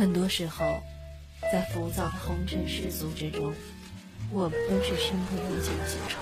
[0.00, 0.64] 很多时候，
[1.52, 3.52] 在浮躁的红尘世俗之中，
[4.32, 6.16] 我们都是身不由己的小丑。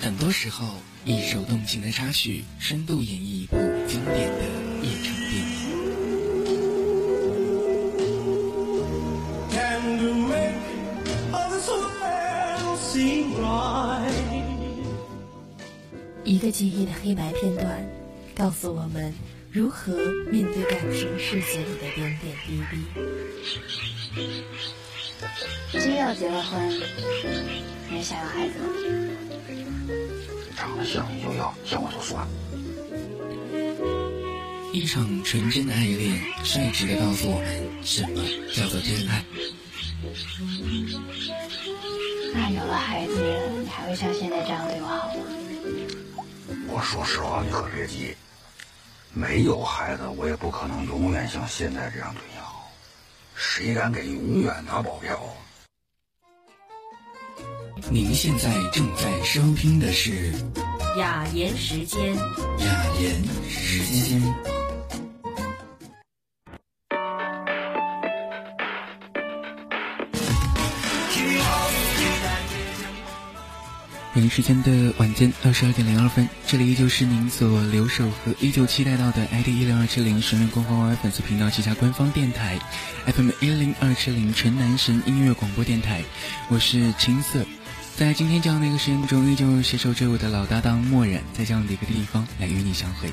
[0.00, 0.66] 很多时候，
[1.04, 4.44] 一首动情的插曲，深度演绎一部经典的
[4.80, 5.60] 夜场电影。
[16.24, 17.86] 一个记忆的黑白片段，
[18.42, 19.14] 告诉我们
[19.52, 19.92] 如何
[20.28, 22.74] 面对感情世界里的点点滴滴。
[25.70, 26.68] 真要结了婚，
[27.88, 28.66] 你想要孩子吗？
[30.56, 32.26] 长得像你就要，像我就算。
[34.72, 39.24] 一场纯真的爱恋，率直的告诉我们什么叫做真爱。
[42.34, 43.22] 那有了孩子，
[43.62, 45.22] 你还会像现在这样对我好吗？
[46.66, 48.16] 我说实话，你可别急。
[49.14, 52.70] 没有孩子，我也不可能永远像现在这样对你好。
[53.34, 55.20] 谁敢给永远打保票？
[57.90, 60.32] 您现在正在收听的是
[60.98, 64.51] 雅言时间，雅言时间。
[74.22, 82.56] 北京时间的晚间二十二点零二分，这里依旧是您所留守和依旧期待到的 ID 一零二七零神人官方 Y 粉丝频道旗下官方电台
[83.06, 86.04] FM 一零二七零纯男神音乐广播电台，
[86.48, 87.44] 我是青色，
[87.96, 93.10] 在今天这样的一个时间中，依旧携手着我的老搭档墨染，在这样的一个地方来与你相会。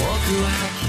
[0.00, 0.81] 我。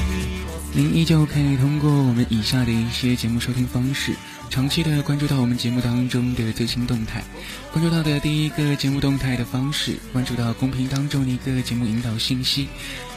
[0.76, 4.16] 您依旧可以通过我们以下的一些节目收听方式。
[4.50, 7.24] 长期的关注到我们节目当中的最新动态，
[7.72, 12.68] 关注到的第一个节目动态的方式，关注到公屏当中的一个节目引导信息，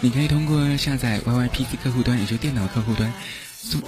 [0.03, 3.11] 你可以通过下载 YYPC 客户端，也就电脑客户端，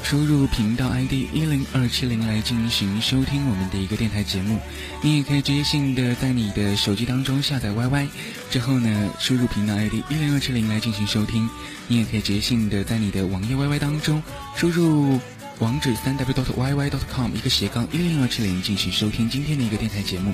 [0.02, 4.58] 输入频道 ID 一零二七零来进行收听我们的一个电台节目。
[5.02, 8.08] 你也可以直接性的在你的手机当中下载 YY
[8.50, 11.48] 之后呢，输入频道 ID 一零二七零来进行收听。
[11.86, 14.22] 你也可以直接性的在你的网页 YY 当中
[14.56, 15.20] 输入。
[15.60, 20.32] 网址三 w dot yy dot com 一个斜杠一零二七零进行收听今天的一个电台节目。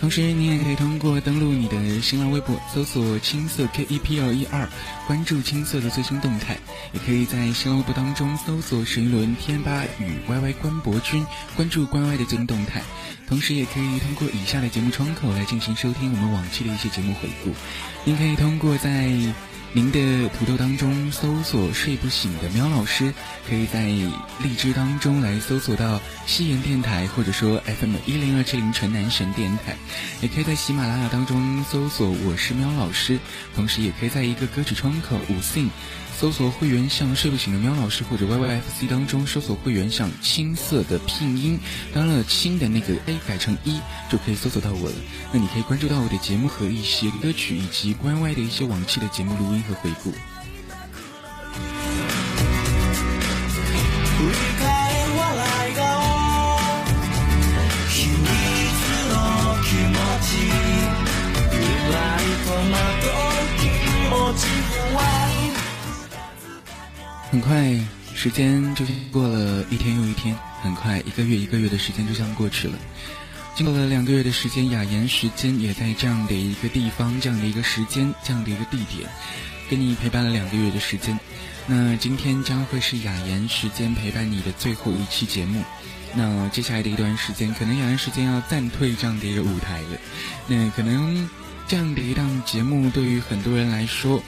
[0.00, 4.66] 同时，你也可以通过登录你的新浪微博，搜索“青色 K E P L E 二”，
[5.06, 6.56] 关注青色的最新动态。
[6.94, 12.82] 也可以在新浪微博当中搜索“神一轮天吧与 YY 关博君”，关注关 Y 的最新动态。
[13.28, 17.52] 同时，也可以通过以下的节目窗口来进行收听我们往期的一些节目回顾。
[18.04, 19.10] 您可以通过在
[19.72, 23.14] 您的土豆当中搜索“睡不醒的喵老师”，
[23.48, 29.76] 可以在荔枝当中来搜索到西岩电台，或者说 FM 一零二七零纯男神电台，
[30.22, 33.20] 也可以在喜马拉雅当中搜索“我是喵老师”，
[33.54, 35.68] 同时也可以在一个歌曲窗口五 sing。
[36.20, 41.58] 搜索会员像睡不醒的喵老师或者 YYFC 当中搜索会员像青色的拼音，
[41.94, 44.94] 当然了，青的那个 A 改成一就可以搜索到我了。
[45.32, 50.12] 那你可以关注到我的节目和一些歌曲以及关外的一些往期的节目录音和回顾。
[67.30, 67.78] 很快，
[68.12, 72.74] 时间就过了一天又一天，很快一个月一个月的时间就这样过去了。
[73.54, 79.08] 经过了两个月的时间，雅言时间也在这样的一个地方、这样的一个时间、这样的一个地点，
[79.70, 81.16] 跟你陪伴了两个月的时间。
[81.68, 85.62] 那今天将会是雅言时间陪伴你的最后一期节目。
[86.14, 90.00] 那接下来的一段时间，可能雅言时间要暂退这样的一个舞台了。
[90.48, 91.28] 那可能
[91.68, 94.20] 这样的一档节目对于很多人来说。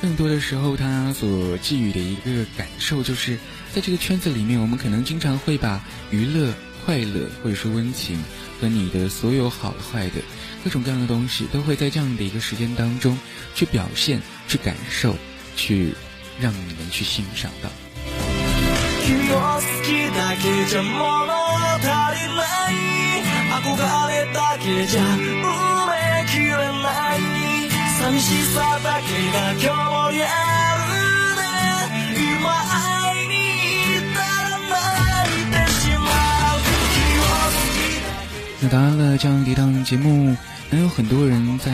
[0.00, 3.38] 更多的时候，他所寄予的一个感受，就是
[3.72, 5.80] 在这个圈子里面，我们可能经常会把
[6.10, 6.52] 娱乐、
[6.84, 8.22] 快乐或者说温情
[8.60, 10.20] 和你的所有好坏的
[10.62, 13.18] 各种各样的东西，都会在这样的一个时间当中
[13.54, 15.16] 去表现、去感受、
[15.56, 15.94] 去
[16.38, 17.70] 让你们去欣赏到。
[38.58, 40.36] 那当然了，这样的一档节目，
[40.70, 41.70] 能有很多人在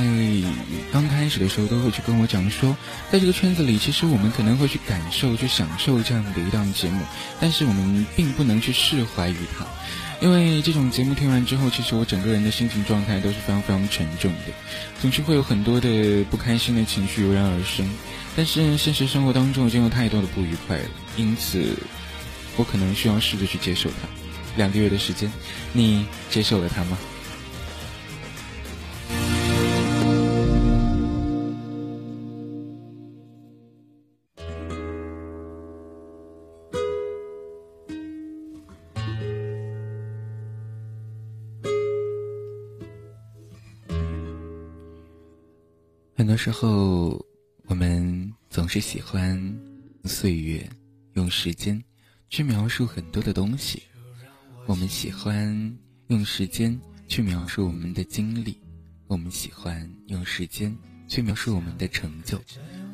[0.93, 2.77] 刚开始的时候都会去跟我讲说，
[3.11, 7.01] 在这个圈子里，其实我们可能会去感受、去享受这样的一档节目，
[7.41, 9.65] 但是我们并不能去释怀于它。
[10.23, 14.53] 因为这种节目听完之后，其实我整个人的心情状态都是非常非常沉重的，
[15.01, 17.85] 总是会有很多的不开心的情绪油然而生。
[18.37, 20.85] 但是现实生活当中已经有太多的不愉快了，
[21.17, 21.77] 因此
[22.57, 24.09] 我可能需要试着去接受它。
[24.57, 25.29] 两个月的时间，
[25.73, 26.97] 你接受了它吗？
[46.15, 47.25] 很多时候，
[47.65, 49.59] 我们总是喜欢
[50.05, 50.69] 岁月，
[51.15, 51.83] 用时间
[52.29, 53.83] 去描述很多的东西。
[54.67, 55.75] 我们喜欢
[56.09, 56.79] 用时间
[57.09, 58.61] 去描述我们的经历，
[59.07, 60.77] 我们喜欢用时间
[61.09, 62.39] 去描述我们的成就，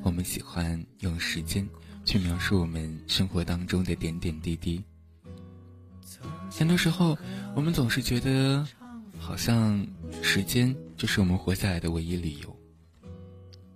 [0.02, 1.68] 我们喜欢用时间
[2.04, 4.82] 去描述我们生活当中的点点滴滴。
[6.50, 7.18] 很多时候，
[7.54, 8.66] 我们总是觉得，
[9.18, 9.84] 好像
[10.22, 12.57] 时间就是我们活下来的唯一理由。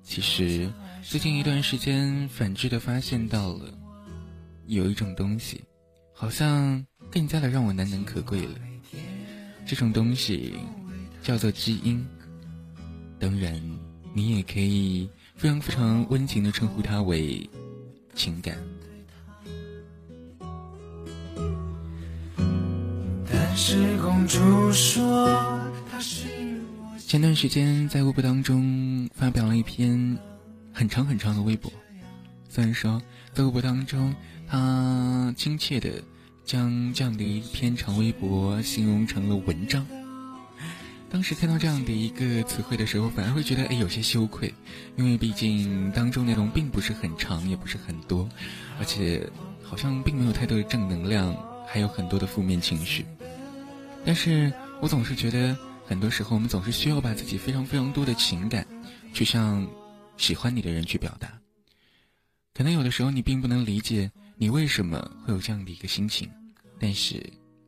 [0.04, 0.70] 其实，
[1.02, 3.72] 最近一段时间，反之的发现到了，
[4.66, 5.62] 有一种东西，
[6.12, 8.54] 好像更加的让我难能可贵了。
[9.64, 10.54] 这种东西
[11.22, 12.04] 叫做基因。
[13.18, 13.58] 当然，
[14.12, 17.48] 你也可以非常非常温情的称呼它为
[18.14, 18.58] 情感。
[23.30, 25.62] 但是公主说。
[27.12, 30.16] 前段时间在微博当中发表了一篇
[30.72, 31.70] 很长很长的微博，
[32.48, 33.02] 虽然说
[33.34, 34.14] 在微博当中，
[34.48, 36.02] 他亲切的
[36.46, 39.86] 将这样的一篇长微博形容成了文章。
[41.10, 44.54] 当时看到这样的一个词汇的时候，反而会觉得哎有些羞愧，
[44.96, 48.26] 因为毕竟当中内容并不是很长，也不是很多，
[48.78, 49.28] 而且
[49.62, 51.36] 好像并没有太多的正能量，
[51.68, 53.04] 还有很多的负面情绪。
[54.02, 54.50] 但是
[54.80, 55.54] 我总是觉得。
[55.84, 58.66] 很多时候，我们总是需要把自己非常非常多的情感，
[59.12, 59.66] 去向
[60.16, 61.32] 喜欢你的人去表达。
[62.54, 66.30] 可能有的时候你并不能理解你为什么会有这样的一个心情，
[66.78, 67.22] 但是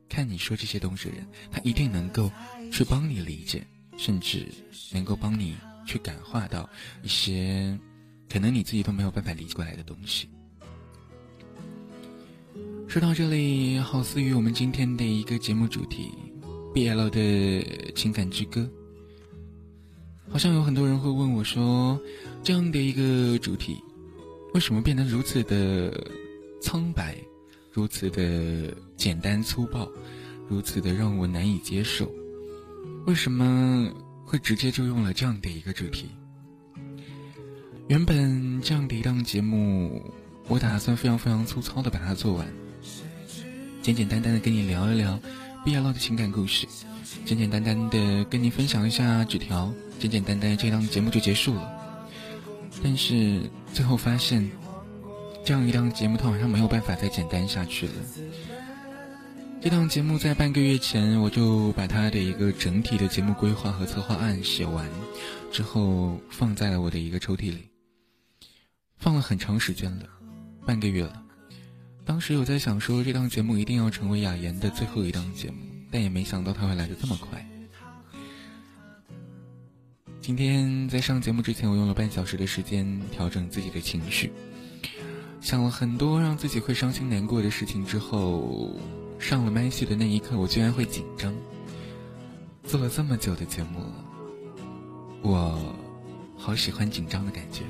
[0.08, 2.30] 看你说这些东西的人，他一定能够
[2.70, 3.66] 去帮你理解，
[3.96, 4.46] 甚至
[4.92, 5.56] 能够帮你
[5.86, 6.68] 去感化到
[7.02, 7.78] 一些
[8.28, 10.28] 可能你自己都没有办法理解过来的东西。
[12.88, 16.12] 说到这里，好似于我们今天的一个节目主题。
[16.74, 18.68] BL 的情感之歌，
[20.28, 22.00] 好像有很多人会问我说
[22.42, 23.80] ：“这样的一个主题，
[24.54, 26.10] 为什么变得如此的
[26.60, 27.16] 苍白，
[27.70, 29.88] 如此的简单粗暴，
[30.48, 32.10] 如此的让我难以接受？
[33.06, 33.88] 为什么
[34.24, 36.08] 会直接就用了这样的一个主题？”
[37.86, 40.02] 原本这样的一档节目，
[40.48, 42.52] 我打算非常非常粗糙的把它做完，
[43.80, 45.20] 简简单单的跟你聊一聊。
[45.64, 46.66] B L 的情感故事，
[47.24, 51.98] 简简单单的跟你分享一下纸条，简简单单这档节目就结束了。
[52.82, 53.40] 但是
[53.72, 54.50] 最后发现，
[55.42, 57.92] 这样一档节目它好像没有办法再简单下去了。
[59.62, 64.86] 这档节目在半个月前我就把它的一个整体的节目规划和策划案写完，
[65.50, 67.70] 之后放在了我的一个抽屉里，
[68.98, 70.04] 放了很长时间了，
[70.66, 71.23] 半个月了。
[72.04, 75.56] 当时有在想说，这档节目一定要成为雅妍的最后一档节目，
[75.90, 77.44] 但也没想到它会来的这么快。
[80.20, 84.30] 今天在上节目之前，我用了半小时的时间调整自己的情绪，
[85.40, 88.78] 想了很多让自己会伤心难过的事情之后，
[89.18, 91.34] 上了麦序的那一刻，我居然会紧张。
[92.64, 94.04] 做了这么久的节目了，
[95.22, 95.74] 我
[96.36, 97.62] 好喜欢紧张的感觉。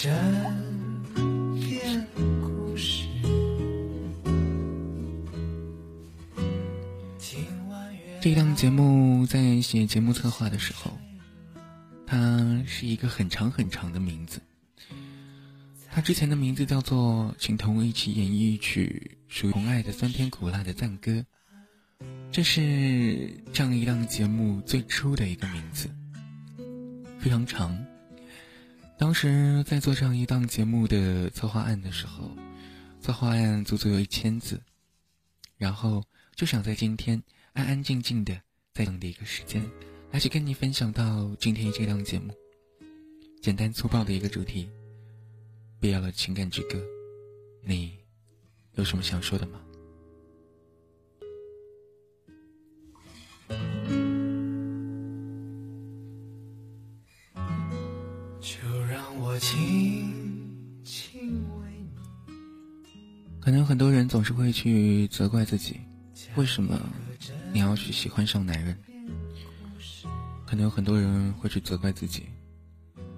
[0.00, 0.08] 这
[1.56, 2.06] 篇
[2.40, 3.08] 故事。
[8.20, 10.96] 这档节目在写节目策划的时候，
[12.06, 14.40] 它是一个很长很长的名字。
[15.90, 21.26] 它之前的名字叫做“请同我一起演绎一曲属于红爱的酸甜苦辣的赞歌”，
[22.30, 25.90] 这是这样一档节目最初的一个名字，
[27.18, 27.76] 非常长。
[28.98, 32.30] 当时在做这样一档节目的策划案的时候，
[33.00, 34.60] 策划案足足有一千字，
[35.56, 37.22] 然后就想在今天。
[37.54, 38.32] 安安静静的，
[38.72, 39.68] 在这样的一个时间，
[40.12, 42.32] 来去跟你分享到今天这档节目，
[43.42, 44.70] 简单粗暴的一个主题，
[45.80, 46.80] 必要了情感之歌，
[47.64, 47.98] 你
[48.74, 49.60] 有什么想说的吗？
[59.38, 61.20] 轻轻
[61.60, 61.68] 为
[62.26, 62.32] 你。
[63.40, 65.80] 可能很多人总是会去责怪自己
[66.36, 66.78] 为什么
[67.52, 68.76] 你要去喜欢上男人？
[70.46, 72.24] 可能有很多人会去责怪自己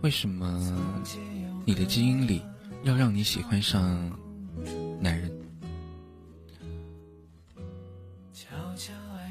[0.02, 0.60] 为什么
[1.64, 2.42] 你的基因里
[2.82, 4.10] 要让你喜欢上
[5.00, 5.30] 男人？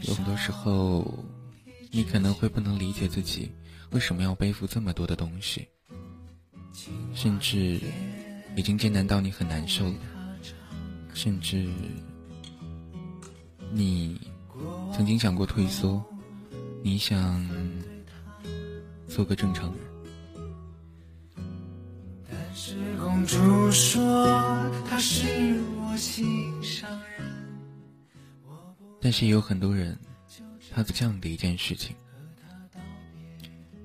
[0.03, 1.25] 有很多时候
[1.91, 3.51] 你可能会不能理解自己
[3.91, 5.67] 为什么要背负这么多的东西。
[7.13, 7.79] 甚至
[8.55, 9.95] 已经艰难到你很难受了，
[11.13, 11.67] 甚至
[13.71, 14.19] 你
[14.93, 16.03] 曾经想过退缩，
[16.83, 17.47] 你想
[19.07, 19.79] 做个正常人。
[22.29, 24.25] 但是公主说
[24.89, 27.27] 她是我心上人。
[29.01, 29.97] 但是也有很多人，
[30.73, 31.95] 他做这样的一件事情，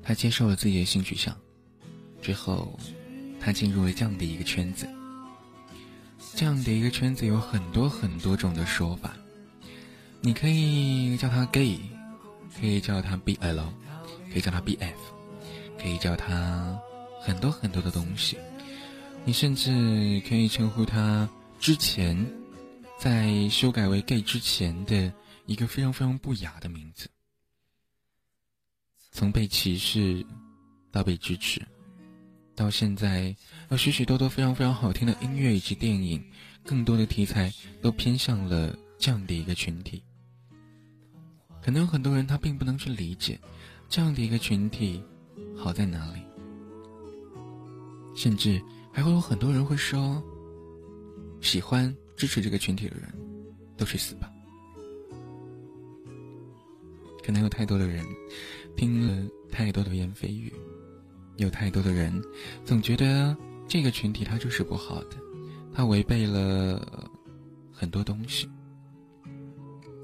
[0.03, 1.37] 他接受了自己的性取向，
[2.25, 2.79] 之后，
[3.39, 4.89] 他进入了这样的一个圈子。
[6.35, 9.15] 这样的一个圈子有很多很多种的说法，
[10.23, 11.79] 你可以叫他 gay，
[12.59, 13.63] 可以叫他 BL，
[14.33, 14.95] 可以叫他 BF，
[15.79, 16.81] 可以叫他
[17.21, 18.39] 很多很多的东西，
[19.27, 19.71] 你甚至
[20.27, 21.29] 可以称呼他
[21.61, 22.17] 之前。
[22.97, 25.13] 在修改为 gay 之前的
[25.45, 27.11] 一个非常非常不雅的名字，
[29.11, 30.25] 从被歧视
[30.91, 31.61] 到被支持，
[32.55, 33.35] 到现在
[33.71, 36.23] 有许许多多非常非常好听的音乐以及电影，
[36.65, 40.03] 更多的题材都偏向了这样的一个群体。
[41.63, 43.39] 可能有很多人他并不能去理解
[43.89, 45.03] 这样的一个群体
[45.57, 46.21] 好在哪里，
[48.15, 50.23] 甚至还会有很多人会说
[51.41, 51.95] 喜欢。
[52.17, 53.13] 支持这个群体的人，
[53.77, 54.31] 都去死吧！
[57.25, 58.07] 可能有太多的人
[58.77, 60.53] 听了太多的言蜚语，
[61.37, 62.23] 有太多的人
[62.65, 63.37] 总觉得
[63.67, 65.17] 这个群体它就是不好的，
[65.75, 66.81] 它违背了
[67.73, 68.49] 很多东西。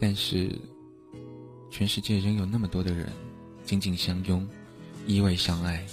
[0.01, 0.51] 但是，
[1.71, 3.07] 全世界仍有那么多的人
[3.65, 4.49] 紧紧相拥，
[5.07, 5.85] 依偎相爱。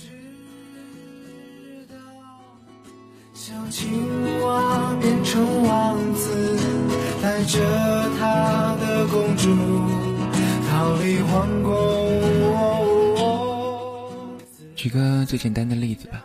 [3.33, 3.87] 小青
[4.41, 6.57] 蛙变成王子，
[7.21, 7.59] 带着
[8.17, 9.49] 他的公主
[10.67, 12.26] 逃离皇宫。
[14.77, 16.23] 举个最简单的例子吧，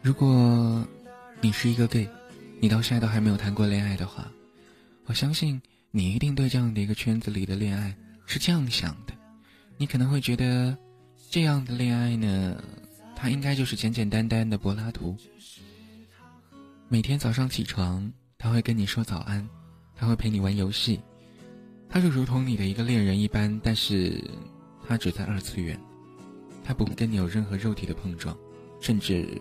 [0.00, 0.86] 如果
[1.40, 2.08] 你是一个 gay，
[2.60, 4.30] 你到现在都还没有谈过恋爱的话，
[5.06, 7.92] 我相信你一定对这样的一个圈子里的恋爱
[8.24, 9.12] 是这样想的，
[9.76, 10.78] 你可能会觉得
[11.28, 12.56] 这样的恋爱呢。
[13.16, 15.16] 他应该就是简简单单的柏拉图。
[16.88, 19.48] 每天早上起床，他会跟你说早安，
[19.96, 21.00] 他会陪你玩游戏，
[21.88, 24.22] 他就如同你的一个恋人一般，但是
[24.86, 25.78] 他只在二次元，
[26.64, 28.36] 他不会跟你有任何肉体的碰撞，
[28.80, 29.40] 甚至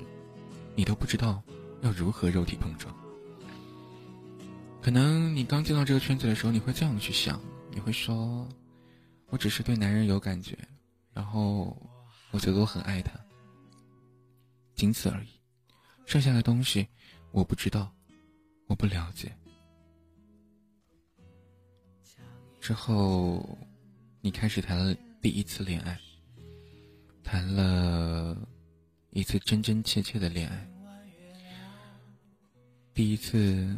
[0.76, 1.42] 你都不知道
[1.82, 2.94] 要如何肉体碰撞。
[4.82, 7.40] 可能你刚进到这个圈子的时候，你会这样去想，
[7.72, 8.46] 你会说
[9.32, 10.58] ：“我只是对男人有感觉，
[11.14, 11.76] 然后
[12.32, 13.18] 我觉得我很爱他。”
[14.76, 15.30] 仅此而已，
[16.06, 16.86] 剩下的东西
[17.32, 17.90] 我不知道，
[18.68, 19.32] 我不了解。
[22.60, 23.58] 之后，
[24.20, 25.98] 你开始谈了第一次恋爱，
[27.24, 28.38] 谈了
[29.12, 30.70] 一次真真切切的恋爱，
[32.94, 33.78] 第一次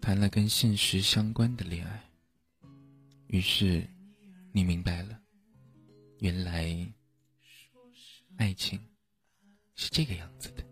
[0.00, 2.02] 谈了跟现实相关的恋爱。
[3.26, 3.86] 于是，
[4.52, 5.20] 你明白了，
[6.18, 6.74] 原来
[8.36, 8.80] 爱情。
[9.74, 10.71] 是这个样子的。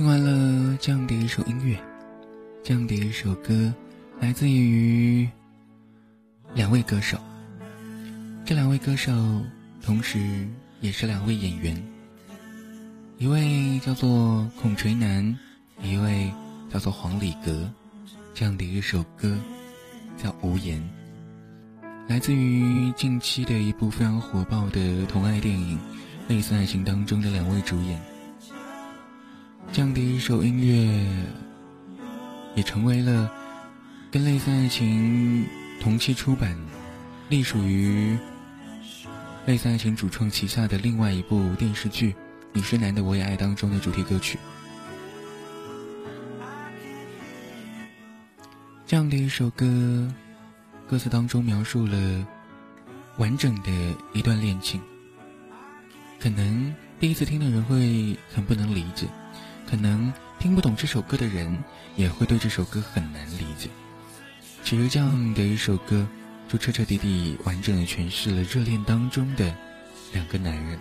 [0.00, 1.78] 听完了这样的一首音乐，
[2.64, 3.70] 这样的一首歌，
[4.18, 5.28] 来自于
[6.54, 7.18] 两位歌手。
[8.42, 9.12] 这两位歌手
[9.82, 10.48] 同时
[10.80, 11.76] 也是两位演员，
[13.18, 15.38] 一位叫做孔垂楠，
[15.82, 16.32] 一位
[16.72, 17.70] 叫做黄礼格。
[18.32, 19.38] 这样的一首歌
[20.16, 20.82] 叫《无言》，
[22.08, 25.76] 来自于近期的一部非常火爆的同爱电影
[26.26, 28.00] 《类似爱情》当中的两位主演。
[29.80, 31.06] 这样的一首音乐，
[32.54, 33.32] 也成为了
[34.10, 35.42] 跟《类似爱情》
[35.80, 36.54] 同期出版、
[37.30, 38.14] 隶属于
[39.46, 42.12] 《类似爱情》主创旗下的另外一部电视剧
[42.52, 44.38] 《你是男的我也爱》当中的主题歌曲。
[48.86, 50.12] 这样的一首歌，
[50.86, 52.26] 歌词当中描述了
[53.16, 53.70] 完整的
[54.12, 54.78] 一段恋情，
[56.20, 59.06] 可能第一次听的人会很不能理解。
[59.68, 61.56] 可能听不懂这首歌的人，
[61.96, 63.68] 也会对这首歌很难理解。
[64.64, 66.06] 其实这样的一首歌，
[66.48, 69.54] 就彻彻底底、完整的诠释了热恋当中的
[70.12, 70.78] 两个男人。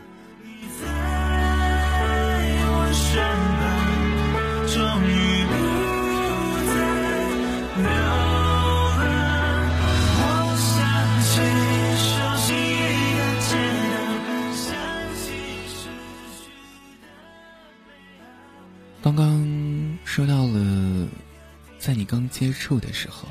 [22.29, 23.27] 接触的时候，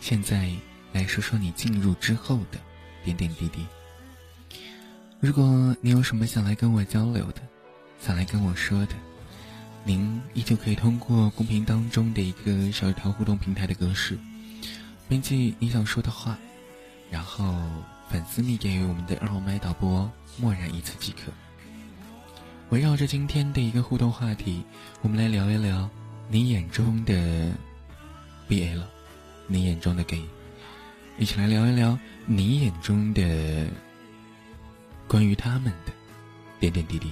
[0.00, 0.50] 现在
[0.92, 2.58] 来说说你进入之后的
[3.04, 3.66] 点点滴滴。
[5.20, 7.42] 如果你有什么想来跟我交流的，
[8.00, 8.94] 想来跟我说的，
[9.82, 14.18] 您依旧可以通过公屏当中的一个小一条互动平台的格式，
[15.08, 16.38] 编辑你想说的话，
[17.10, 17.54] 然后
[18.10, 21.32] 粉丝密给我们的二号麦导播默然一次即可。
[22.70, 24.62] 围绕着今天的一个互动话题，
[25.02, 25.88] 我们来聊一聊
[26.28, 27.52] 你眼中的
[28.48, 28.82] BL，
[29.46, 30.22] 你眼中的 gay，
[31.18, 33.66] 一起来聊一聊你眼中的
[35.06, 35.92] 关于他们的
[36.60, 37.10] 点点滴滴。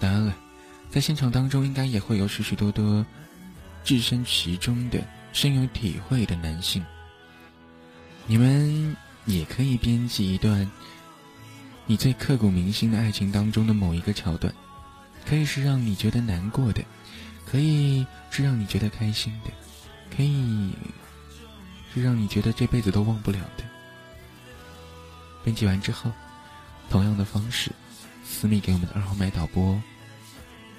[0.00, 0.36] 当然了，
[0.90, 3.04] 在现场当中应该也会有许许多多
[3.84, 6.84] 置身其中的深有体会的男性，
[8.26, 10.70] 你们也可以编辑一段
[11.86, 14.52] 你最刻骨铭心的爱情当中的某一个桥段，
[15.26, 16.82] 可以是让你觉得难过的，
[17.46, 19.50] 可以是让你觉得开心的，
[20.14, 20.72] 可以
[21.94, 23.64] 是让你觉得这辈子都忘不了的。
[25.44, 26.10] 编辑完之后，
[26.90, 27.70] 同样的方式，
[28.24, 29.80] 私密给我们的二号麦导播，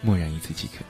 [0.02, 0.84] 默然一次即可。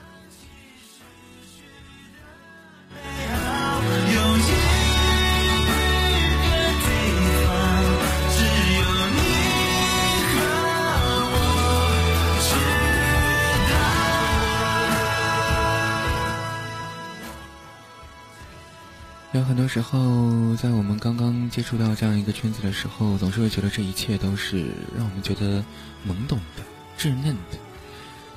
[19.49, 25.65] 很多时候，在我们刚刚接触到这样一个圈子的时候，总是会觉得这一切都是让我们觉得
[26.07, 26.63] 懵懂的、
[26.99, 27.57] 稚嫩的。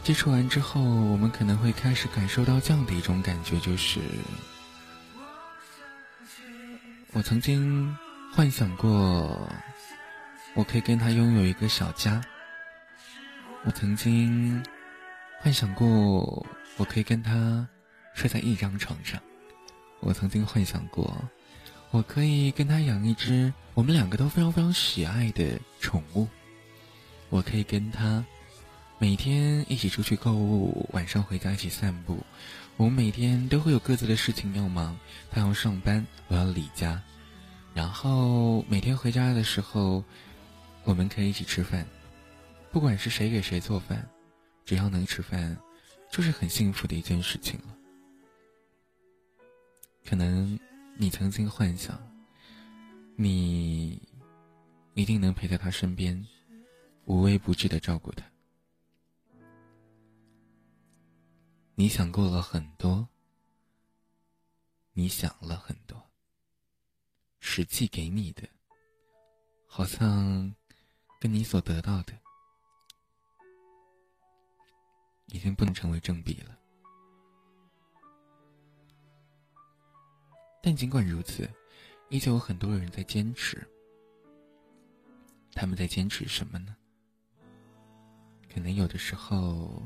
[0.02, 4.00] 接触完之后，我们可能会开始感受到这样的一种感觉，就是
[7.12, 7.94] 我曾经
[8.32, 9.46] 幻想过，
[10.54, 12.22] 我可以跟他拥有一个小家；
[13.66, 14.64] 我曾经
[15.40, 16.46] 幻想过，
[16.78, 17.68] 我可以跟他
[18.14, 19.20] 睡在一张床上。
[20.02, 21.16] 我曾经幻想过，
[21.92, 26.26] 我可以跟他养一只我们两个都非常非常喜爱的宠物。
[27.30, 28.24] 我可以跟他
[28.98, 32.18] 每天一起出去购物，晚上回家一起散步。
[32.76, 34.98] 我们每天都会有各自的事情要忙，
[35.30, 37.00] 他要上班，我要理家。
[37.72, 40.02] 然后每天回家的时候，
[40.82, 41.86] 我们可以一起吃饭，
[42.72, 44.04] 不管是谁给谁做饭，
[44.66, 45.56] 只要能吃饭，
[46.10, 47.76] 就是很幸福的一件事情了。
[50.04, 50.58] 可能
[50.96, 51.98] 你曾经幻想，
[53.16, 54.00] 你
[54.94, 56.26] 一定能陪在他身边，
[57.06, 58.24] 无微不至的照顾他。
[61.74, 63.08] 你想过了很多，
[64.92, 66.10] 你想了很多，
[67.40, 68.46] 实际给你的，
[69.66, 70.54] 好像
[71.18, 72.12] 跟你所得到的，
[75.26, 76.58] 已经不能成为正比了。
[80.62, 81.50] 但尽管如此，
[82.08, 83.66] 依旧有很多人在坚持。
[85.52, 86.76] 他们在坚持什么呢？
[88.48, 89.82] 可能有的时候，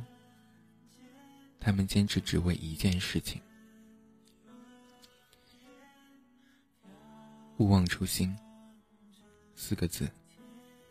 [1.59, 3.41] 他们坚持只为一件事情：
[7.57, 8.37] 勿忘初心。
[9.55, 10.07] 四个字，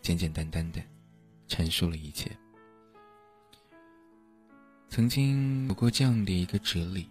[0.01, 0.81] 简简单单的
[1.47, 2.35] 阐述了一切。
[4.89, 7.07] 曾经有过这样的一个哲理。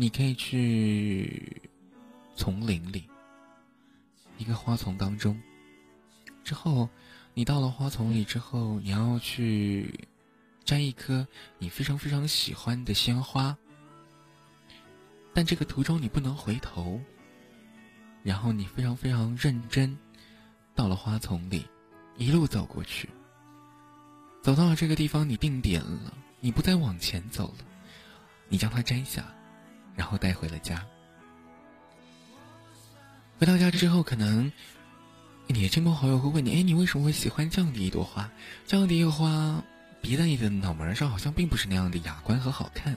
[0.00, 1.60] 你可以去
[2.36, 3.10] 丛林里，
[4.36, 5.36] 一个花丛当中。
[6.44, 6.88] 之后，
[7.34, 10.08] 你到了花丛里之后，你要去
[10.64, 11.26] 摘一颗
[11.58, 13.58] 你非常非常喜欢的鲜花。
[15.34, 17.00] 但这个途中你不能回头。
[18.22, 19.98] 然后你非常非常认真，
[20.76, 21.66] 到了花丛里，
[22.16, 23.08] 一路走过去。
[24.42, 27.64] 走到了这个地方，你定点了，你不再往前走了，
[28.48, 29.34] 你将它摘下。
[29.98, 30.86] 然后带回了家。
[33.38, 34.50] 回到家之后，可能
[35.48, 38.30] 你的亲朋好友会问你：“哎，你为什么会喜欢这样的一朵花？
[38.66, 39.62] 这样的一个花，
[40.00, 42.96] 别在你的脑门上好像并不是那样的雅观和好看。”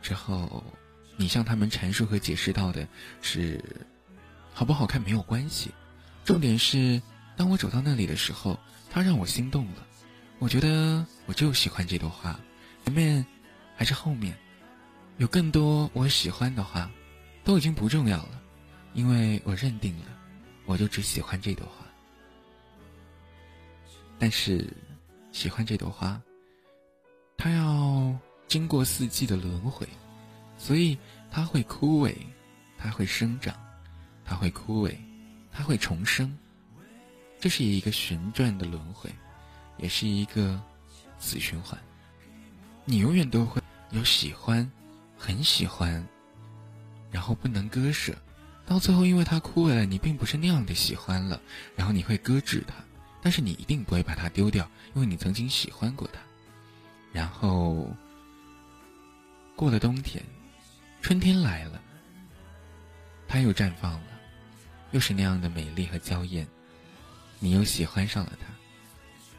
[0.00, 0.62] 之后，
[1.16, 2.86] 你向他们阐述和解释到的
[3.20, 3.62] 是：
[4.54, 5.72] 好不好看没有关系，
[6.24, 7.02] 重点是
[7.36, 8.58] 当我走到那里的时候，
[8.90, 9.86] 它让我心动了。
[10.38, 12.38] 我觉得我就喜欢这朵花，
[12.84, 13.24] 前面
[13.76, 14.36] 还是后面。
[15.22, 16.90] 有更多我喜欢的花，
[17.44, 18.42] 都已经不重要了，
[18.92, 20.06] 因为我认定了，
[20.66, 21.86] 我就只喜欢这朵花。
[24.18, 24.68] 但是，
[25.30, 26.20] 喜欢这朵花，
[27.36, 28.12] 它要
[28.48, 29.88] 经过四季的轮回，
[30.58, 30.98] 所以
[31.30, 32.12] 它会枯萎，
[32.76, 33.54] 它会生长，
[34.24, 34.92] 它会枯萎，
[35.52, 36.36] 它会重生。
[37.38, 39.08] 这是一个旋转的轮回，
[39.78, 40.60] 也是一个
[41.20, 41.78] 死循环。
[42.84, 44.68] 你永远都会有喜欢。
[45.24, 46.04] 很喜欢，
[47.12, 48.12] 然后不能割舍，
[48.66, 51.40] 到最后因为他枯萎了，你并不是那样的喜欢了，
[51.76, 52.74] 然后你会搁置它，
[53.22, 56.18] 但是你一定不会把它丢掉，因为你曾经喜欢过它。
[57.12, 57.88] 然后
[59.54, 60.20] 过了冬天，
[61.00, 61.80] 春天来了，
[63.28, 64.08] 它又绽放了，
[64.90, 66.44] 又是那样的美丽和娇艳，
[67.38, 68.52] 你又喜欢上了它，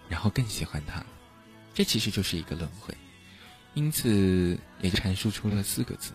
[0.07, 1.05] 然后更喜欢它，
[1.73, 2.95] 这其实就是一个轮回。
[3.73, 6.11] 因此，也阐述出了四个字：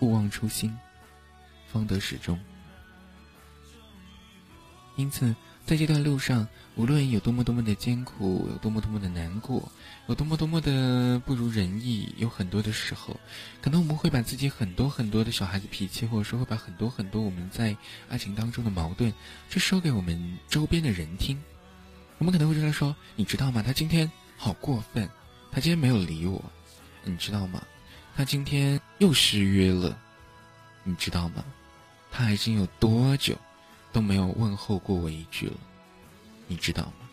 [0.00, 0.76] 勿忘初心，
[1.72, 2.38] 方得始终。
[4.96, 9.70] 因此，在这段路上，无论有多么多么的艰苦，有多么多么的难过，
[10.08, 13.18] 有多么多么的不如人意，有很多的时候，
[13.62, 17.76] 可能我们会把自己很多很多的小孩子脾气，或者说会把很多很多我们在
[18.08, 19.12] 爱情当中的矛盾，
[19.48, 21.40] 去说给我们周边的人听。
[22.18, 23.62] 我们可能会跟他说：“你知道吗？
[23.62, 25.08] 他今天好过分，
[25.52, 26.44] 他今天没有理我，
[27.04, 27.62] 你知道吗？
[28.16, 29.98] 他今天又失约了，
[30.84, 31.44] 你知道吗？
[32.10, 33.36] 他已经有多久？”
[33.90, 35.56] 都没有问候过我一句了，
[36.46, 37.08] 你知道吗？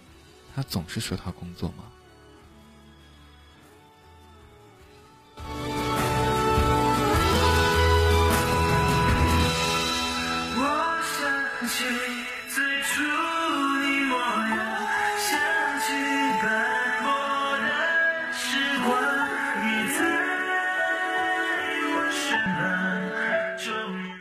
[0.53, 1.85] 他总是说他工作忙。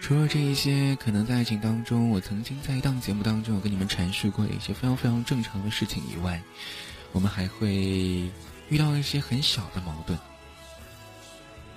[0.04, 6.42] 除了这一些，可能在爱情当中，我曾经在一档节目当中，有跟你们阐述过一些非常非常正常的事情以外，
[7.12, 8.30] 我们还会
[8.68, 10.18] 遇到一些很小的矛盾。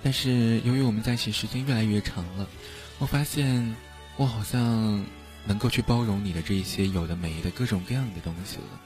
[0.02, 2.46] 但是由于我们在一起时间越来越长了，
[2.98, 3.74] 我发现
[4.18, 5.02] 我好像
[5.46, 8.78] 能够去包容你的这一些有的没的各种各样的东西了。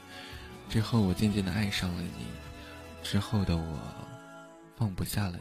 [0.69, 2.25] 之后我渐渐的爱上了你，
[3.03, 3.77] 之后的我
[4.77, 5.37] 放不下了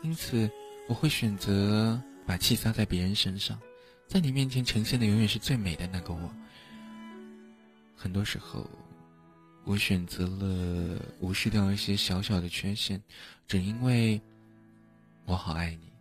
[0.00, 0.48] 你，因此
[0.88, 2.00] 我会选择。
[2.30, 3.60] 把气撒在别人身上，
[4.06, 6.32] 在你面前呈现的永远是最美的那个我。
[7.96, 8.70] 很多时候，
[9.64, 13.02] 我选择了无视掉一些小小的缺陷，
[13.48, 14.20] 只因为
[15.24, 15.92] 我好爱你，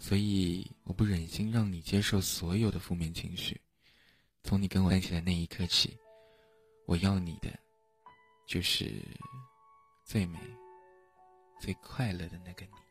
[0.00, 3.60] 所以我不忍心让你接受所有的负面情绪。
[4.42, 5.96] 从你跟我在一起的那一刻起，
[6.86, 7.56] 我要你的
[8.48, 8.92] 就是
[10.04, 10.40] 最美、
[11.60, 12.83] 最快乐的那个你。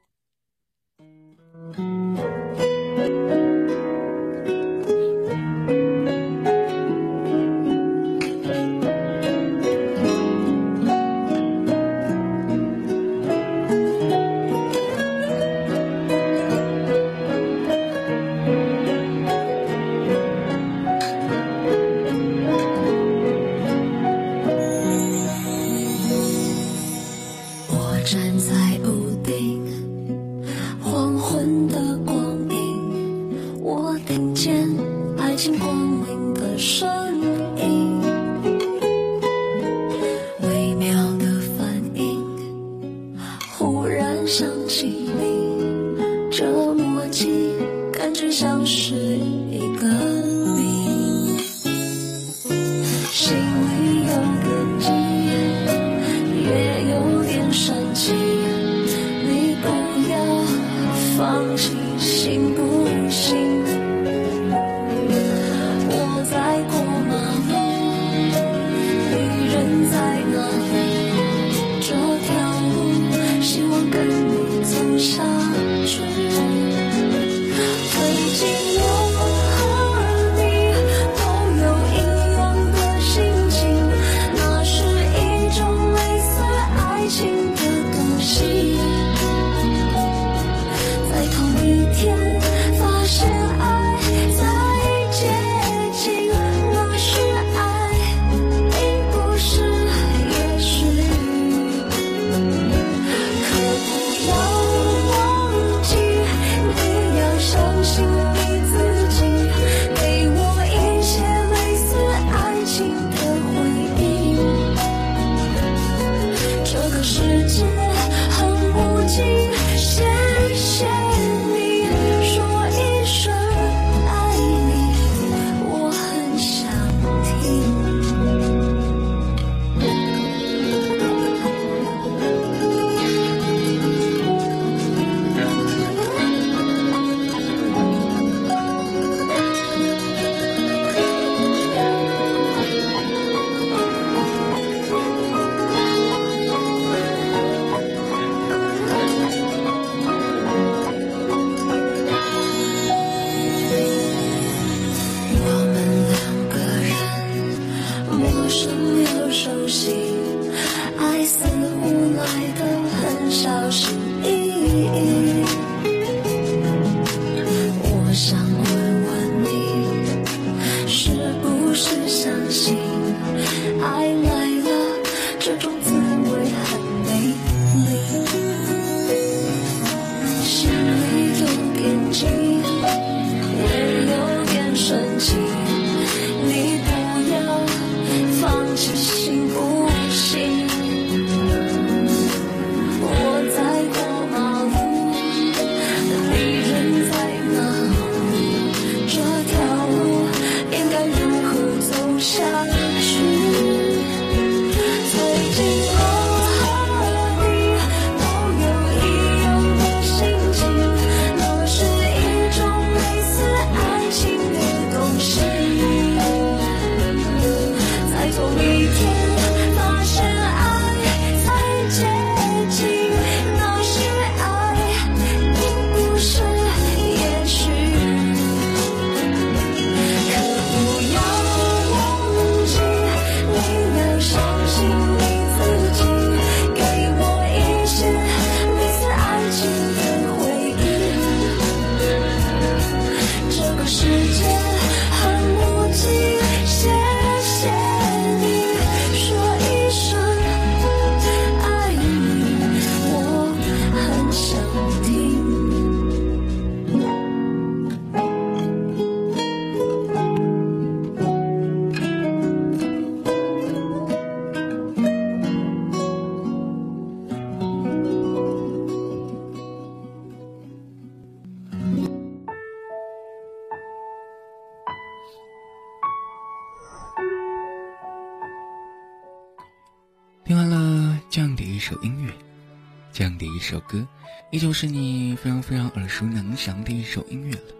[284.53, 287.73] 依旧是你非常非常耳熟能详的一首音乐了。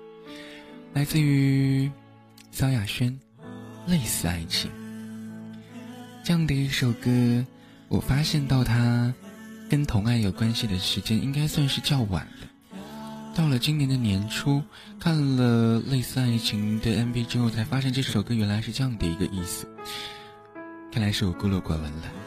[0.94, 1.92] 来自于
[2.50, 3.12] 萧亚轩，
[3.92, 4.72] 《类似爱情》
[6.24, 7.46] 这样的一首歌，
[7.90, 9.14] 我发现到它
[9.70, 12.48] 跟同爱有关系的时间应该算是较晚的。
[13.36, 14.64] 到了今年的年初，
[15.00, 19.68] 看了《类似爱情》的 MV 之后，才发现这首歌原来是这样的一个意思。
[20.92, 22.23] 看来是我孤陋寡闻了。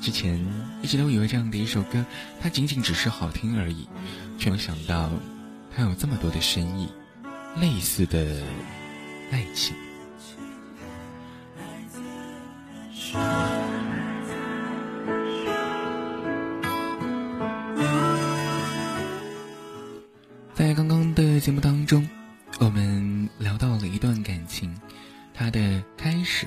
[0.00, 0.42] 之前
[0.80, 2.04] 一直都以为这样的一首歌，
[2.40, 3.86] 它仅仅只是好听而已，
[4.38, 5.10] 却没想到
[5.74, 6.88] 它有这么多的深意，
[7.60, 8.42] 类似的
[9.30, 9.74] 爱情。
[20.54, 22.08] 在刚刚的节目当中，
[22.60, 24.74] 我们聊到了一段感情，
[25.34, 26.46] 它的开始，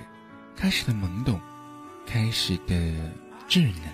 [0.55, 1.39] 开始的懵懂，
[2.05, 2.93] 开始的。
[3.51, 3.93] 稚嫩。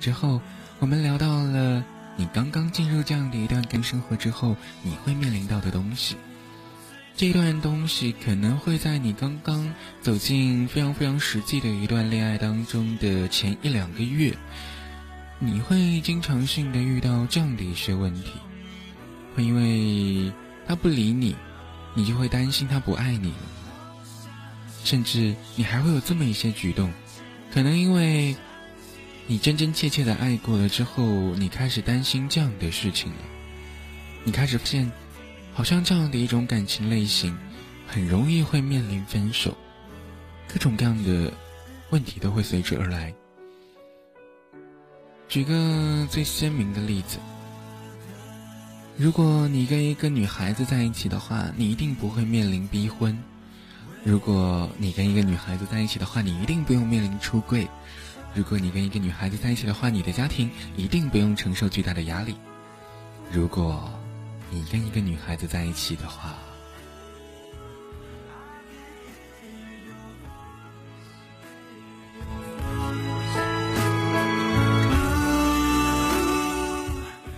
[0.00, 0.40] 之后，
[0.78, 1.84] 我们聊到了
[2.16, 6.16] 你刚刚进入这样的一段跟生活之后，你会面临到的东西。
[7.14, 14.34] 这段东西可能会在你刚刚走进非常非常实际的一段恋爱当中的前一两个月，
[15.38, 18.32] 你会经常性的遇到这样的一些问题，
[19.34, 20.32] 会因为
[20.66, 21.36] 他不理你，
[21.94, 23.34] 你就会担心他不爱你，
[24.82, 26.90] 甚至你还会有这么一些举动，
[27.52, 28.34] 可能因为。
[29.28, 33.18] 你真真切切的爱过了之后，你开始担心这样的事情了。
[34.22, 34.90] 你开始发现，
[35.52, 37.36] 好像这样的一种感情类型，
[37.88, 39.56] 很容易会面临分手，
[40.46, 41.32] 各种各样的
[41.90, 43.12] 问题都会随之而来。
[45.28, 47.18] 举个最鲜明的例子，
[48.96, 53.12] 如果你跟一个女孩子在一起的话，你一定不会面临逼婚；
[54.04, 57.66] 如果你跟一个女孩子在一起的话，你一定不用面临出柜。
[58.36, 62.36] 如果你跟一个女孩子在一起的话，你的家庭一定不用承受巨大的压力。
[63.32, 63.90] 如果
[64.50, 66.34] 你跟一个女孩子在一起的话，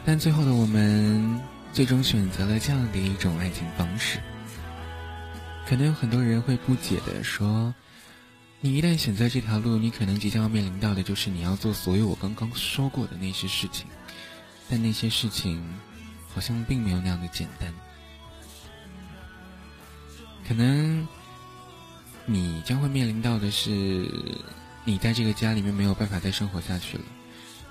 [0.05, 1.41] 但最后的我们
[1.73, 4.19] 最终选择了这样的一种爱情方式。
[5.65, 7.73] 可能有很多人会不解的说。
[8.61, 13.87] 你一旦选择这条路，你可能即将要面临到的就是你要做所有我刚刚说过的那些事情，
[14.69, 15.65] 但那些事情
[16.35, 17.73] 好像并没有那样的简单。
[20.47, 21.07] 可能
[22.27, 24.11] 你将会面临到的是，
[24.85, 27.05] 你在这个家里面没有办法再生活下去了，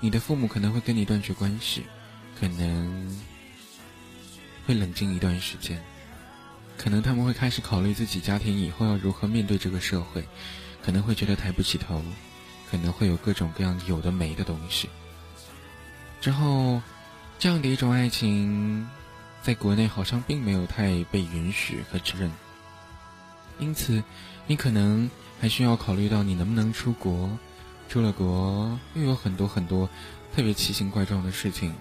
[0.00, 1.84] 你的父母可能会跟你断绝关系，
[2.40, 3.20] 可能
[4.66, 5.84] 会冷静一段时间，
[6.78, 10.26] 可能他们会开始考虑自己家庭以后要如何面对这个社会。
[10.82, 12.02] 可能会觉得抬不起头，
[12.70, 14.88] 可能会有各种各样有的没的东西。
[16.20, 16.80] 之后，
[17.38, 18.88] 这样的一种爱情，
[19.42, 22.30] 在国内好像并没有太被允许和承认。
[23.58, 24.02] 因此，
[24.46, 25.10] 你可能
[25.40, 27.30] 还需要考虑到你能不能出国。
[27.88, 29.88] 出了国，又有很多很多
[30.34, 31.74] 特别奇形怪状的事情，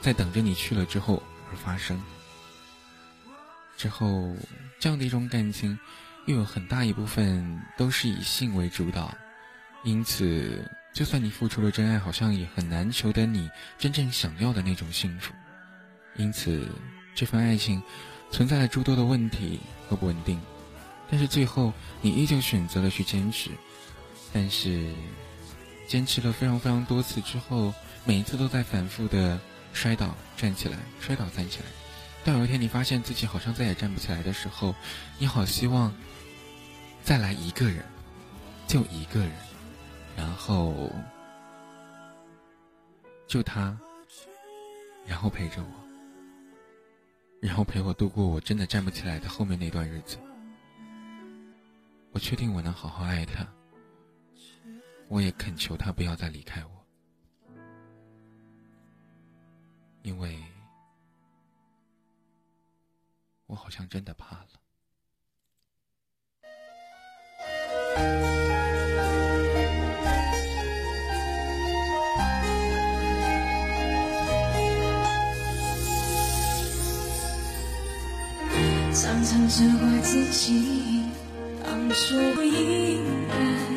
[0.00, 2.00] 在等着你去了之后而发生。
[3.76, 4.34] 之后，
[4.80, 5.78] 这样的一种感情。
[6.28, 9.16] 又有很大一部分都是以性为主导，
[9.82, 10.62] 因此，
[10.92, 13.48] 就算你付出了真爱，好像也很难求得你
[13.78, 15.32] 真正想要的那种幸福。
[16.16, 16.68] 因此，
[17.14, 17.82] 这份爱情
[18.30, 19.58] 存在了诸多的问题
[19.88, 20.38] 和不稳定。
[21.10, 21.72] 但是最后，
[22.02, 23.50] 你依旧选择了去坚持。
[24.30, 24.92] 但是，
[25.86, 27.72] 坚持了非常非常多次之后，
[28.04, 29.40] 每一次都在反复的
[29.72, 31.64] 摔倒、站起来、摔倒、站起来。
[32.22, 34.74] 到有一天，你发现自己好像再也站不起来的时候，
[35.16, 35.90] 你好希望。
[37.08, 37.82] 再来一个人，
[38.66, 39.32] 就一个人，
[40.14, 40.92] 然后
[43.26, 43.74] 就他，
[45.06, 45.70] 然后陪着我，
[47.40, 50.18] 然后陪我度过我真的站不起来的后面那段日子。
[52.12, 53.48] 我确定我能好好爱他，
[55.08, 56.70] 我也恳求他不要再离开我，
[60.02, 60.38] 因为
[63.46, 64.57] 我好像真的怕了。
[79.00, 81.04] 常常责怪自己
[81.64, 83.67] 当初不应该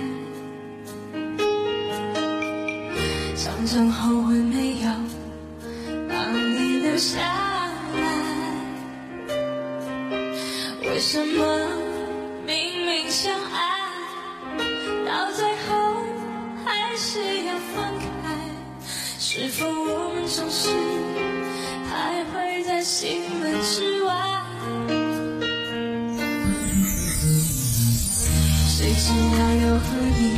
[29.83, 30.37] 和你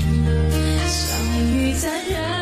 [0.88, 1.00] 相
[1.54, 2.33] 遇在人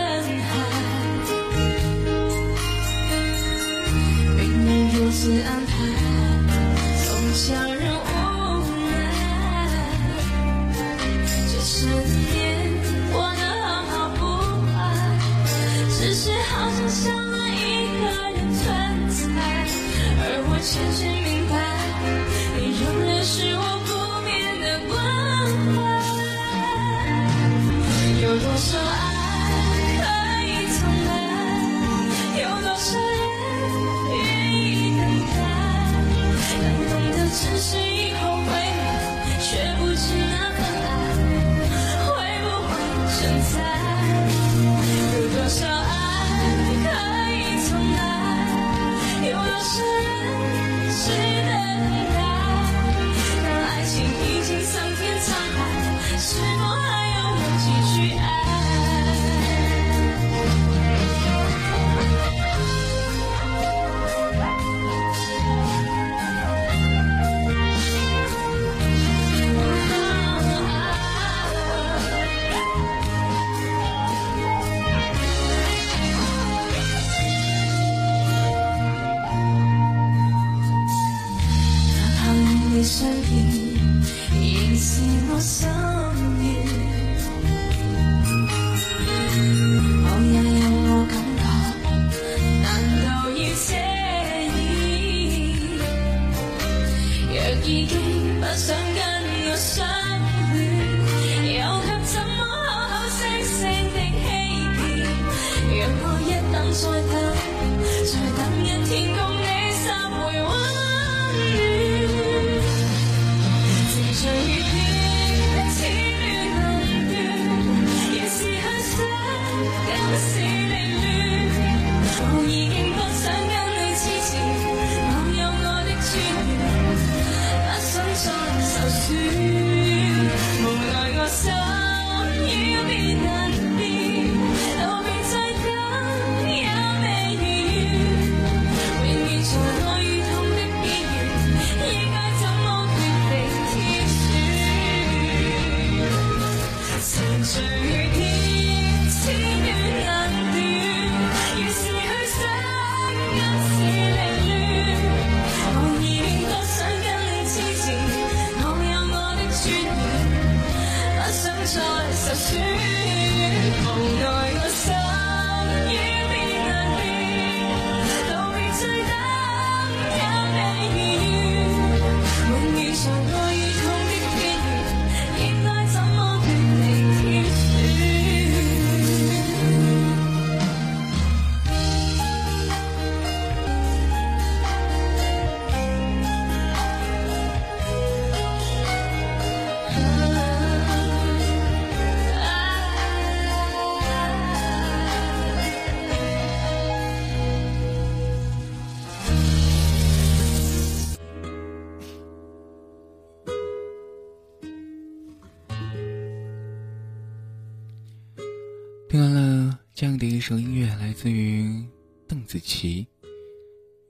[212.52, 213.08] 子琪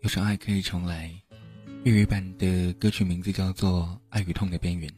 [0.02, 1.16] 有首爱可以重来
[1.84, 4.92] 粤语版的歌曲名字叫做爱与痛的边缘。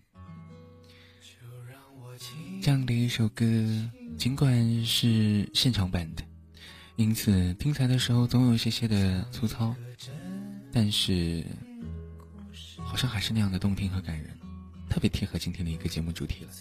[2.61, 3.45] 这样的一首歌
[4.17, 6.23] 尽管是现场版的
[6.95, 9.75] 因此听起来的时候总有一些些的粗糙
[10.71, 11.43] 但是
[12.77, 14.29] 好像还是那样的动听和感人
[14.89, 16.51] 特别贴合今天的一个节目主题了。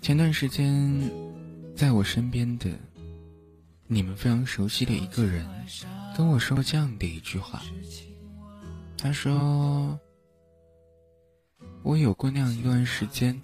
[0.00, 1.08] 前段时间
[1.76, 2.76] 在我身边的
[3.88, 5.46] 你们非常熟悉的一个人
[6.16, 7.62] 跟我说这样的一句话，
[8.98, 9.98] 他说
[11.82, 13.40] 我有过那样一段时间，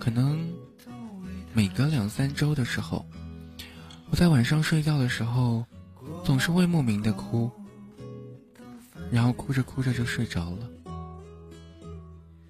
[0.00, 0.44] 可能
[1.52, 3.06] 每隔两三周的时候，
[4.10, 5.64] 我在晚上睡觉的时候
[6.24, 7.50] 总是会莫名的哭，
[9.10, 10.68] 然后哭着哭着就睡着了。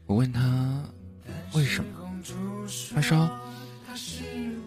[0.06, 0.82] 我问他
[1.52, 1.90] 为什么，
[2.94, 3.28] 他说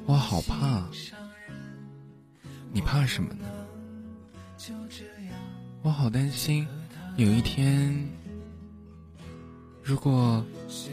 [0.06, 0.88] 我好怕。
[2.76, 3.46] 你怕什么呢？
[5.82, 6.68] 我好担心
[7.16, 8.06] 有一天，
[9.82, 10.46] 如果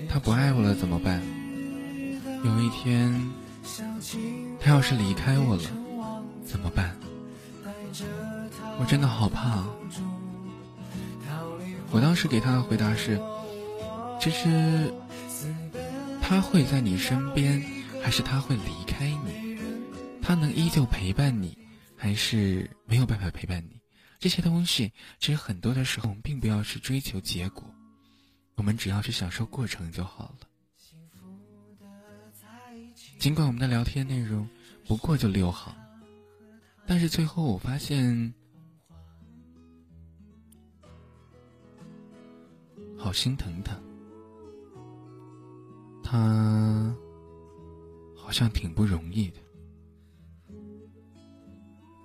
[0.09, 1.20] 他不爱我了怎么办？
[2.45, 3.12] 有一天，
[4.61, 5.62] 他要是离开我了
[6.45, 6.97] 怎么办？
[8.78, 9.64] 我真的好怕。
[11.91, 13.20] 我当时给他的回答是：
[14.20, 14.95] 其实
[16.20, 17.61] 他会在你身边，
[18.01, 19.59] 还是他会离开你？
[20.22, 21.59] 他能依旧陪伴你，
[22.03, 23.80] 还是没有办法陪伴你？
[24.18, 27.64] 这些东西，其实很多的时候，我们并不要去追求结果，
[28.57, 30.48] 我们只要去享受过程就好了。
[33.20, 34.48] 尽管我们的聊天内容
[34.84, 35.72] 不过就六行，
[36.88, 38.34] 但是最后我发现，
[42.98, 43.80] 好心疼他，
[46.03, 46.96] 他
[48.16, 49.38] 好像挺不容易的，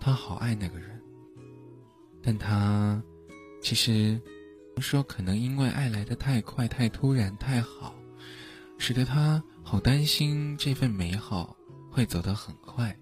[0.08, 1.02] 他好爱那个人，
[2.24, 3.04] 但他
[3.62, 4.18] 其实
[4.78, 7.94] 说可能因为爱来的太快、太突然、太好，
[8.78, 11.58] 使得他好担心这份美好
[11.92, 12.98] 会走得很快。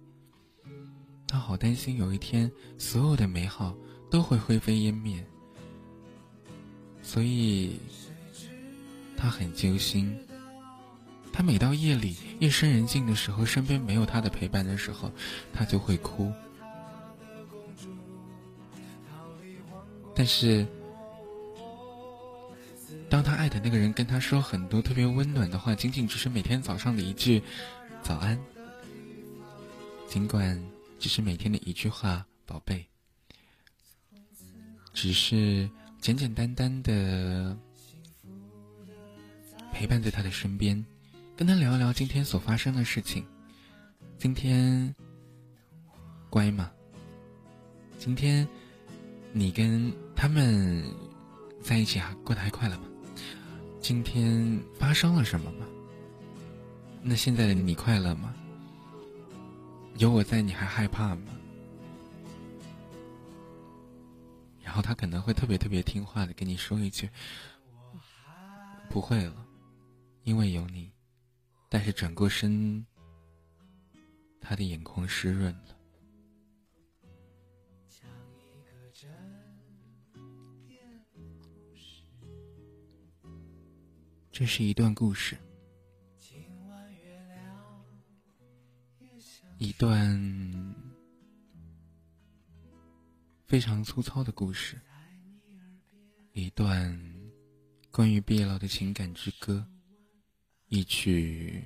[1.27, 3.77] 他好担心有一天所有的美好
[4.09, 5.23] 都会灰飞烟灭，
[7.03, 7.79] 所以
[9.15, 10.17] 他很揪心。
[11.31, 15.11] 他每到夜里夜深人静的时候，身边没有他的陪伴的时候，
[15.53, 16.33] 他就会哭。
[20.15, 20.65] 但是，
[23.09, 27.43] 当他爱的那个人跟他说很多特别温暖的话，仅仅只是每天早上的一句
[28.01, 28.39] “早安”，
[30.07, 30.59] 尽管
[30.97, 32.85] 只是每天的一句话“宝贝”，
[34.93, 37.55] 只是简简单单的
[39.73, 40.83] 陪伴在他的身边，
[41.35, 43.25] 跟他聊一聊今天所发生的事情。
[44.17, 44.95] 今天
[46.29, 46.71] 乖吗？
[47.99, 48.47] 今天
[49.33, 50.83] 你跟他们
[51.61, 52.87] 在一起还过得还快乐吗？
[53.79, 55.65] 今天发生了什么吗？
[57.03, 58.33] 那现在的你快乐吗？
[59.97, 61.31] 有我在，你还害怕吗？
[64.63, 67.09] 然后他可能会特别特别听话的跟你说一句
[68.89, 69.45] ：“不会了，
[70.23, 70.91] 因为有你。”
[71.69, 72.85] 但是转过身，
[74.41, 75.74] 他的眼眶湿润了。
[84.37, 85.37] 这是一段故事，
[89.57, 90.75] 一段
[93.47, 94.77] 非常粗糙的故事，
[96.33, 96.93] 一段
[97.89, 99.65] 关于毕业了的情感之歌，
[100.67, 101.63] 一曲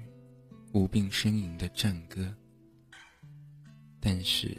[0.72, 2.32] 无病呻吟的战歌。
[3.99, 4.55] 但是，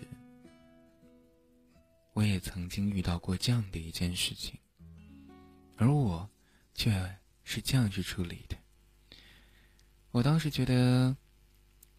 [2.12, 4.58] 我也曾经遇到过这样的一件事情，
[5.76, 6.28] 而我
[6.74, 6.90] 却。
[7.52, 8.56] 是这样去处理的。
[10.12, 11.16] 我当时觉得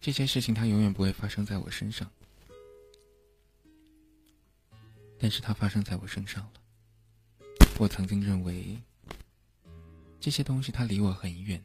[0.00, 2.10] 这些事情它永远不会发生在我身上，
[5.18, 6.52] 但是它发生在我身上了。
[7.78, 8.80] 我曾经认为
[10.18, 11.62] 这些东西它离我很远，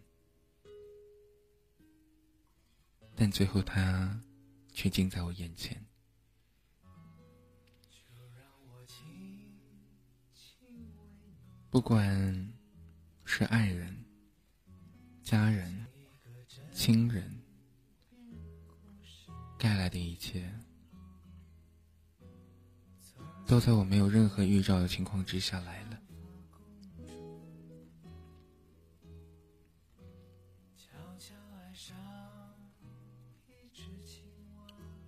[3.15, 4.21] 但最后它
[4.73, 5.81] 却近在我眼前。
[11.69, 12.56] 不管。
[13.29, 13.93] 是爱人、
[15.21, 15.85] 家人、
[16.71, 17.29] 亲人
[19.59, 20.49] 带来的一切，
[23.45, 25.99] 都在我没有任何预兆的情况之下来了。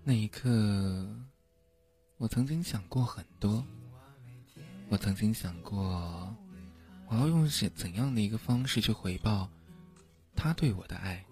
[0.04, 0.50] 那一刻，
[2.18, 3.66] 我曾经想过很多，
[4.90, 6.36] 我曾经想过。
[7.10, 9.50] 我要用怎怎样的一个方式去回报
[10.36, 11.26] 他对我的爱？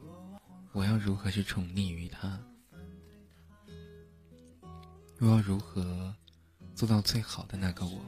[0.73, 2.39] 我要如何去宠溺于他？
[5.19, 6.13] 我要如何
[6.75, 8.01] 做到最好的那个我，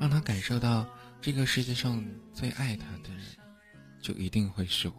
[0.00, 0.86] 让他感受到
[1.20, 3.22] 这个世界上最爱他的人
[4.00, 4.94] 就一定会是我？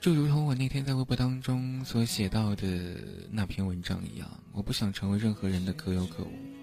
[0.00, 2.66] 就如同我那天在微博当中所写到的
[3.30, 6.53] 那篇文章一样，我不想成为任何人的可有可无。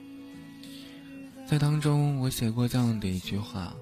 [1.52, 3.76] 在当中，我写过这样的一句话：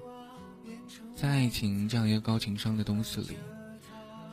[1.14, 3.36] 在爱情这样一个高情商的东西里，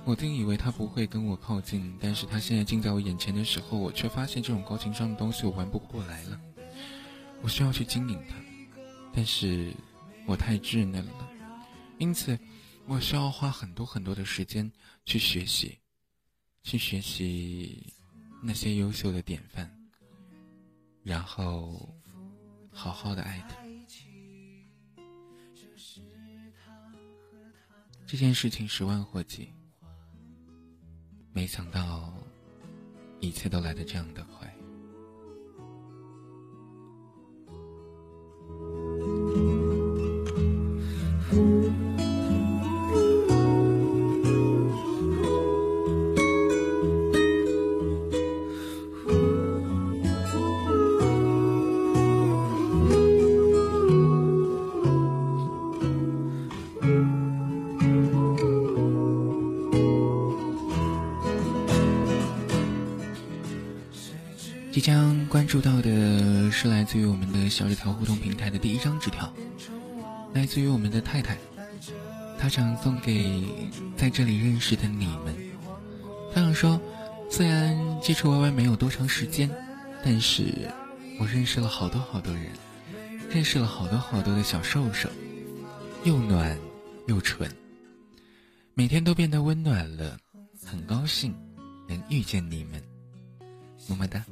[0.05, 6.41] 我定以为他不会跟我靠近，但是他现在近在我眼前的时候，我却发现这种高情商的东西我玩不过来了。
[7.43, 8.35] 我需要去经营它，
[9.13, 9.71] 但是
[10.25, 11.29] 我太稚嫩了，
[11.99, 12.39] 因此
[12.88, 14.71] 我需要花很多很多的时间
[15.05, 15.77] 去学习，
[16.63, 17.93] 去学习
[18.41, 19.71] 那些优秀的典范，
[21.03, 21.95] 然后
[22.78, 23.57] 好好的爱他。
[28.05, 29.51] 这件事情十万火急，
[31.34, 32.13] 没想到
[33.19, 34.23] 一切都来得这样的。
[64.78, 69.34] 即将关注到的是来自于我们的小纸条互动平台的第一张纸条，
[70.36, 71.36] 来自于我们的太太，
[72.38, 73.43] 她想送给
[73.95, 75.36] 在这里认识的你们。
[76.32, 76.80] 她想说，
[77.28, 79.49] 虽然接触 Y Y 没有多长时间，
[80.03, 80.69] 但是
[81.19, 82.51] 我认识了好多好多人，
[83.32, 85.09] 认识了好多好多的小兽兽，
[86.03, 86.55] 又暖
[87.07, 87.51] 又纯，
[88.75, 90.19] 每天都变得温暖了，
[90.63, 91.34] 很高兴
[91.89, 92.80] 能遇见你们，
[93.88, 94.23] 么么哒。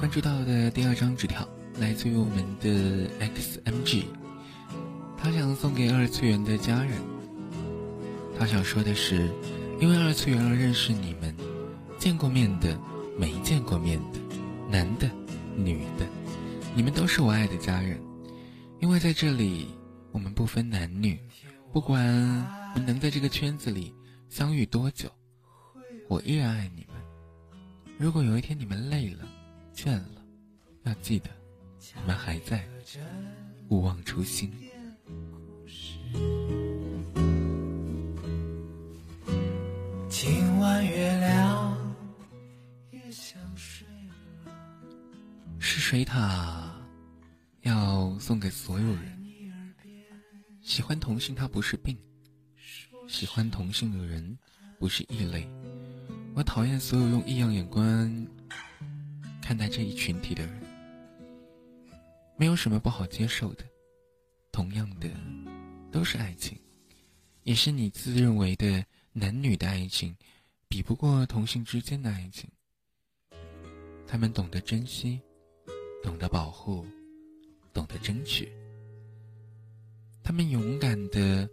[0.00, 1.46] 关注到的第二张纸条
[1.78, 4.04] 来自于我们的 XMG，
[5.18, 6.92] 他想送给二次元的家人。
[8.38, 9.30] 他想说的是，
[9.78, 11.36] 因为二次元而认识你们，
[11.98, 12.78] 见过面的、
[13.18, 14.18] 没见过面的、
[14.70, 15.10] 男的、
[15.56, 16.06] 女的，
[16.74, 18.00] 你们都是我爱的家人。
[18.80, 19.68] 因为在这里，
[20.10, 21.18] 我们不分男女，
[21.70, 22.02] 不管
[22.72, 23.94] 我们能在这个圈子里
[24.30, 25.10] 相遇多久，
[26.08, 26.96] 我依然爱你们。
[27.98, 29.26] 如果有一天你们累了、
[29.74, 30.22] 倦了，
[30.84, 31.30] 要记得，
[31.96, 32.64] 你们还在，
[33.68, 34.52] 勿忘初心。
[40.08, 41.96] 今晚月亮
[42.90, 44.52] 也想睡了。
[45.58, 46.70] 是水獭
[47.62, 49.16] 要送给所有人。
[50.62, 51.96] 喜欢同性，它不是病；
[53.08, 54.36] 喜欢同性的人
[54.78, 55.48] 不是异类。
[56.36, 58.26] 我讨厌所有用异样眼光
[59.40, 60.62] 看待这一群体的人。
[62.36, 63.64] 没有什么不好接受的，
[64.52, 65.08] 同样的，
[65.90, 66.60] 都是爱情，
[67.44, 68.84] 也是你自认为的
[69.14, 70.14] 男女的爱情，
[70.68, 72.46] 比不过同性之间的爱情。
[74.06, 75.18] 他们懂得珍惜，
[76.02, 76.84] 懂得保护，
[77.72, 78.52] 懂得争取。
[80.22, 81.48] 他们勇敢的，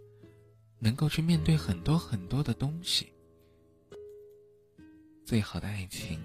[0.78, 3.13] 能够去面对很多很多的东西。
[5.24, 6.20] 最好的爱情，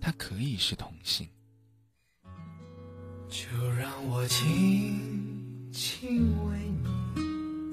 [0.00, 1.28] 它可以是同性。
[3.28, 3.46] 就
[3.78, 6.58] 让我轻轻为
[7.56, 7.72] 你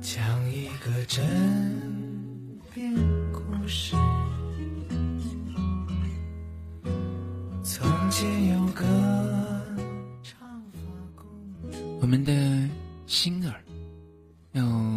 [0.00, 1.20] 讲一个枕
[2.72, 2.94] 边
[3.32, 3.96] 故事。
[7.64, 8.84] 从前有个
[10.22, 10.78] 长发
[11.16, 11.26] 公
[11.72, 12.32] 主，我们的
[13.06, 13.60] 星儿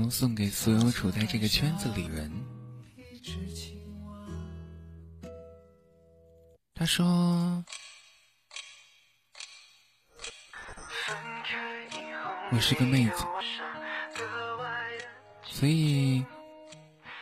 [0.10, 2.32] 送给所有处在这个圈子里人。
[6.74, 7.64] 他说
[12.52, 13.26] 我是个妹子，
[15.44, 16.24] 所以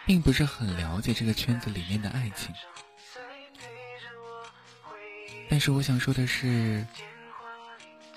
[0.05, 2.53] 并不是很了解这个圈子里面的爱情。
[5.49, 6.85] 但是我想说的是，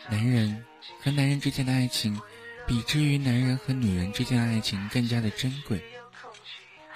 [0.09, 0.65] 男人
[1.03, 2.19] 和男人之间的爱情，
[2.67, 5.81] 比之于男人和女人之间的爱情更加的珍贵，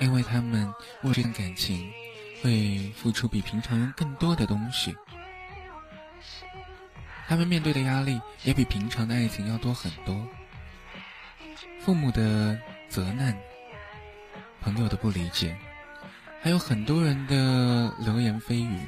[0.00, 1.90] 因为他们为这段感情
[2.42, 4.96] 会付出比平常人更多的东西，
[7.28, 10.26] 他们面对的压力也比平常的爱情要多很多。
[11.80, 12.58] 父母的
[12.88, 13.36] 责难，
[14.60, 15.56] 朋友的不理解，
[16.42, 18.78] 还有很多人的流言蜚语，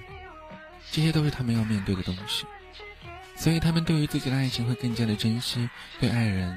[0.91, 2.45] 这些都是他们要面对的东西。
[3.43, 5.68] 所以，他们对于自己的爱情会更加的珍惜，
[5.99, 6.57] 对爱人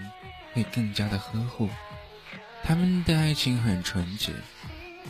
[0.54, 1.68] 会更加的呵护。
[2.64, 4.32] 他们的爱情很纯洁，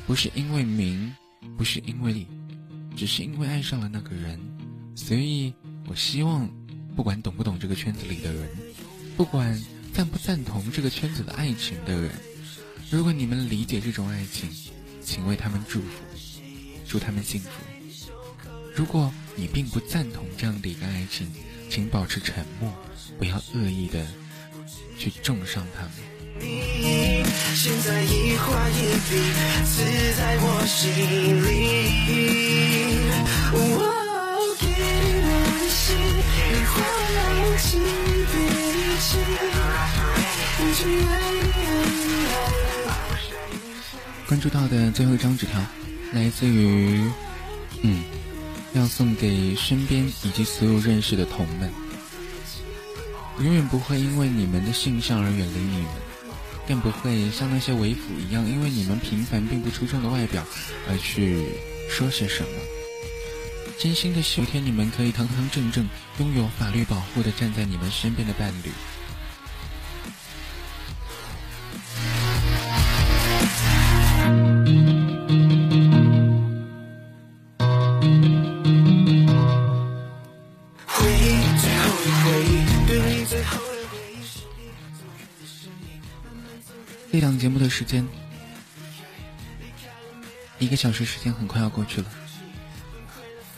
[0.07, 1.13] 不是因为名，
[1.57, 2.27] 不是因为利，
[2.95, 4.39] 只是因为爱上了那个人。
[4.95, 5.53] 所以
[5.85, 6.49] 我希望，
[6.95, 8.49] 不管懂不懂这个圈子里的人，
[9.17, 9.61] 不管
[9.91, 12.09] 赞不赞同这个圈子的爱情的人，
[12.89, 14.49] 如果你们理解这种爱情，
[15.03, 15.87] 请为他们祝福，
[16.87, 17.49] 祝他们幸福。
[18.73, 21.27] 如果你并不赞同这样的一个爱情，
[21.69, 22.71] 请保持沉默，
[23.17, 24.05] 不要恶意的
[24.97, 25.91] 去重伤他们。
[27.53, 28.73] 现在一画一
[29.09, 29.15] 笔，
[29.65, 29.83] 刺
[30.17, 30.91] 在我心
[31.43, 31.47] 里。
[33.51, 33.57] 我
[34.59, 34.63] 给
[35.23, 35.27] 我
[35.59, 35.85] 的心，
[36.51, 36.73] 一画
[37.13, 37.15] 两
[37.57, 37.67] 起
[38.31, 38.33] 笔
[38.99, 39.07] 记，
[40.75, 42.03] 只愿你
[44.27, 45.59] 关注到的最后一张纸条，
[46.13, 47.09] 来自于，
[47.81, 48.03] 嗯，
[48.75, 51.71] 要送给身边以及所有认识的同们。
[53.39, 55.87] 永远不会因为你们的性向而远离你们，
[56.67, 60.45] 更不会像那些为辅一样，因为你们平凡并不出众的外表
[60.89, 61.45] 而去
[61.89, 62.49] 说些什么。
[63.77, 65.85] 真心的希望有一天你们可以堂堂正正，
[66.19, 68.71] 拥有法律保护的站在你们身边的伴侣。
[87.15, 88.05] 这档节目的时间，
[90.59, 92.11] 一个小时时间很快要过去了。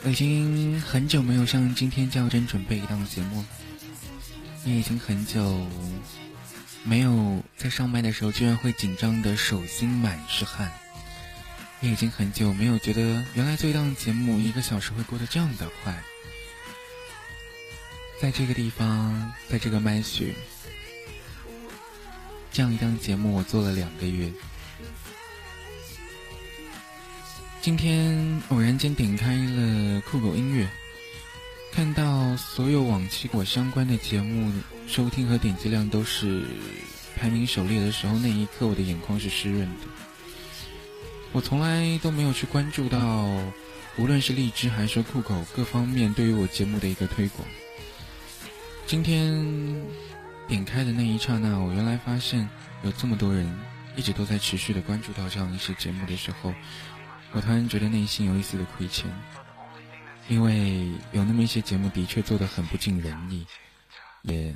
[0.04, 3.46] 我已经很久没有像今天这样真准备一档节目了，
[4.64, 5.66] 也已经很久
[6.84, 10.70] 没有在上麦的时候居然会紧张的手心满是汗，
[11.80, 16.00] 也已经很久没有觉得原来做一档节目一个小时会过得这样的快。
[18.22, 20.36] 在这个地方，在这个麦序，
[22.58, 24.28] 这样一档节目我做了两个月。
[27.60, 30.68] 今天偶然间点开了酷狗音乐，
[31.70, 34.52] 看到所有往期我相关的节目
[34.88, 36.42] 收听和点击量都是
[37.14, 39.86] 排名首列的时候，那一刻我的眼眶是湿润的。
[41.30, 43.24] 我从来都没有去关注到，
[43.98, 47.46] 无论是荔枝还是酷狗各方面对于我节目的一个推广。
[48.84, 49.46] 今天
[50.48, 52.48] 点开的那一刹那，我原来发现
[52.82, 53.46] 有这么多人
[53.96, 56.54] 一直都在持续的关注到这样一些节目的时候，
[57.32, 59.04] 我突然觉得内心有一丝的亏欠，
[60.28, 63.46] 因为有那么一些节目的确做得很不尽人意，
[64.22, 64.54] 也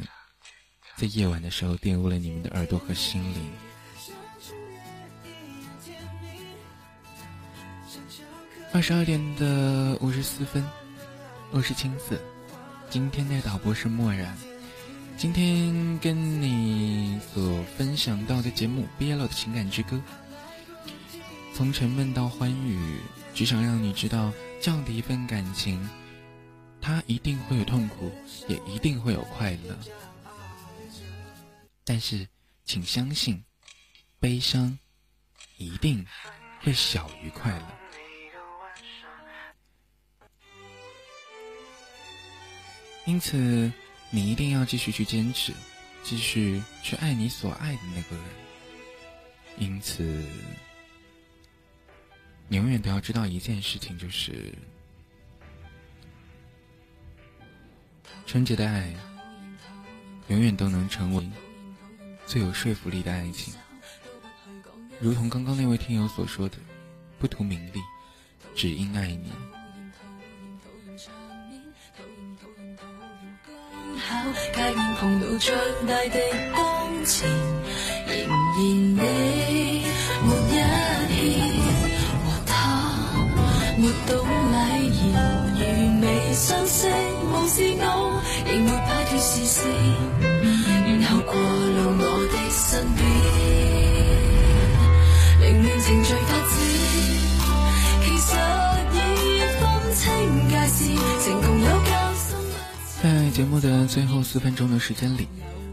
[0.96, 3.52] 在夜晚的时候玷污了你们的耳朵和心灵。
[8.72, 10.64] 二十二点的五十四分，
[11.50, 12.18] 我是青子。
[12.88, 14.34] 今天的导播是漠然。
[15.22, 19.96] 今天跟你所分享到的节目《毕业了的情感之歌》，
[21.54, 22.98] 从沉闷到欢愉，
[23.32, 25.88] 只想让你知道，这样的一份感情，
[26.80, 28.10] 它一定会有痛苦，
[28.48, 29.78] 也一定会有快乐。
[31.84, 32.26] 但是，
[32.64, 33.44] 请相信，
[34.18, 34.76] 悲伤
[35.56, 36.04] 一定
[36.62, 37.66] 会小于快乐。
[43.04, 43.72] 因此，
[44.14, 45.54] 你一定要继续去坚持，
[46.02, 48.24] 继续去爱你所爱的那个人。
[49.56, 50.02] 因此，
[52.46, 54.52] 你永远都要知道一件事情，就是
[58.26, 58.94] 纯洁的爱，
[60.28, 61.26] 永远都能成为
[62.26, 63.54] 最有说服力的爱情。
[65.00, 66.58] 如同刚刚那位听友所说的，
[67.18, 67.80] 不图名利，
[68.54, 69.32] 只因爱你。
[74.52, 75.54] 界面碰到长
[75.86, 76.18] 大的
[76.54, 77.28] 当前
[78.06, 78.60] 仍然你
[78.94, 79.02] 没
[80.24, 80.54] 一歉
[82.24, 82.52] 和他
[83.78, 84.10] 没懂
[84.52, 84.56] 礼
[84.88, 85.00] 仪
[85.58, 85.60] 如
[86.00, 86.78] 未相识
[87.24, 89.60] 无视我仍没摆脱视线
[90.86, 92.60] 然后过路我的身
[92.94, 93.11] 边
[103.42, 105.26] 节目的最后四分钟的时间里，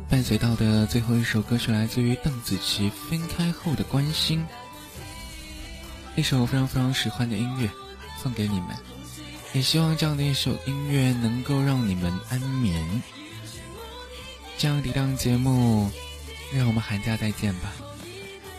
[0.09, 4.39] 伴随到的最后一首歌是来自于邓紫棋《分开后的关心》，
[6.19, 7.69] 一首非常非常喜欢的音乐，
[8.17, 8.69] 送给你们。
[9.53, 13.03] 也希望这样的一首音乐能够让你们安眠。
[14.57, 15.91] 这样的一档节目，
[16.51, 17.71] 让我们寒假再见吧。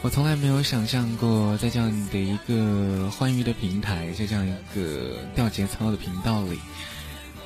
[0.03, 6.61] 我从来没有想象过，在这样的一个欢愉的平台，在这样一个掉节操的频道里。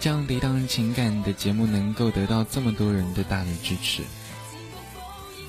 [0.05, 4.03] 这样的一档情感的节目能够得到这么多人的大力支持，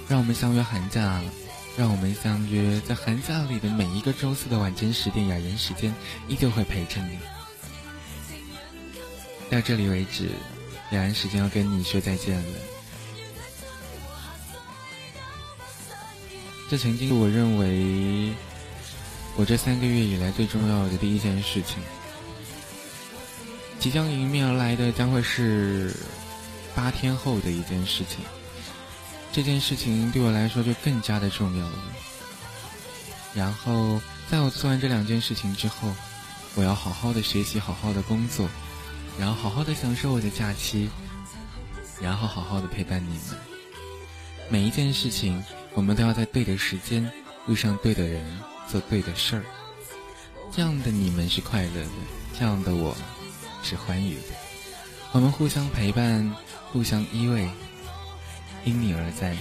[0.08, 1.22] 让我们相约寒假，
[1.76, 5.94] 让我们相约在寒假里的每一个周四的晚间十点雅言时间，
[6.30, 7.20] 依旧会陪着你。
[9.50, 10.30] 到这里为止，
[10.92, 12.60] 雅言时间要跟你说再见了。
[16.70, 18.32] 这曾经我认为
[19.36, 21.84] 我这三个月以来最重要的第一件事情。
[23.86, 25.96] 即将迎面而来的将会是
[26.74, 28.18] 八天后的一件事情。
[29.32, 31.78] 这件事情对我来说就更加的重要了。
[33.36, 35.94] 然后，在我做完这两件事情之后，
[36.56, 38.50] 我要好好的学习，好好的工作，
[39.20, 40.90] 然后好好的享受我的假期，
[42.02, 43.38] 然后好好的陪伴你们。
[44.50, 45.44] 每一件事情，
[45.76, 47.08] 我们都要在对的时间
[47.48, 48.26] 遇上对的人，
[48.68, 49.44] 做对的事儿。
[50.52, 51.90] 这样的你们是快乐的，
[52.40, 52.98] 这样的我
[53.66, 54.16] 是欢愉。
[55.12, 56.32] 我们互相陪伴，
[56.72, 57.50] 互相依偎，
[58.64, 59.36] 因你而在。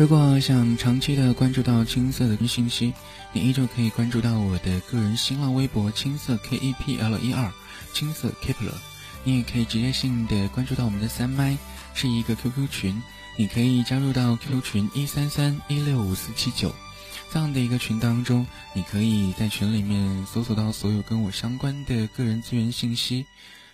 [0.00, 2.90] 如果想长期的关注到青色的信息，
[3.34, 7.52] 你依旧可以关注到我的个人新浪微博青色 K E P L 一二
[7.92, 8.72] 青色 Kepler，
[9.24, 11.54] 你也可以直接性的关注到我们的三麦，
[11.92, 13.02] 是一个 QQ 群，
[13.36, 16.74] 你可以加入到 QQ 群一三三一六五四七九
[17.30, 23.26] 这样的一个群当中，你可以在群里面搜索到所有跟我相关的个人资源信息。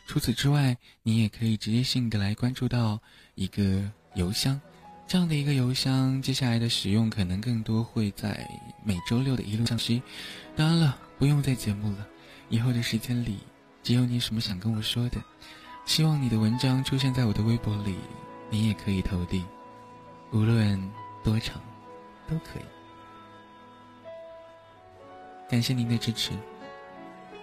[0.09, 3.01] 除此之外，你也可以直接性的来关注到
[3.37, 4.61] 一个邮箱。
[5.09, 8.49] 这样的一个邮箱，接下来的使用可能更多会在
[8.83, 10.03] 每周六的一路向西。
[10.57, 12.07] 当然了，不用再节目了，
[12.49, 13.39] 以后的时间里，
[13.85, 15.23] 只有你什么想跟我说的，
[15.85, 17.95] 希望你的文章出现在我的微博里，
[18.51, 19.45] 你也可以投递，
[20.33, 20.91] 无论
[21.23, 21.61] 多长，
[22.29, 22.65] 都可以。
[25.49, 26.33] 感谢您的支持，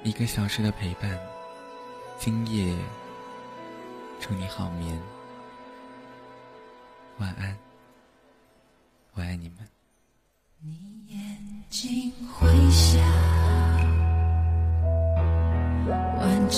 [0.03, 1.17] 一个小时的陪伴，
[2.19, 2.75] 今夜
[4.19, 5.12] 祝你好眠。
[7.19, 7.55] 晚安。
[9.13, 9.57] 我爱你们。
[10.59, 12.99] 你眼睛会笑